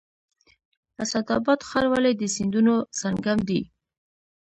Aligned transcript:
اسعد 1.03 1.27
اباد 1.37 1.59
ښار 1.67 1.85
ولې 1.89 2.11
د 2.15 2.23
سیندونو 2.35 2.75
سنگم 2.99 3.39
دی؟ 3.47 3.61